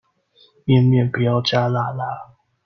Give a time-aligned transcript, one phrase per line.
[0.65, 2.33] 麵麵不要加辣辣